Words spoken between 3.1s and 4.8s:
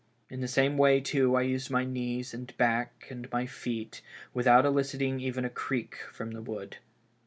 and my feet, with out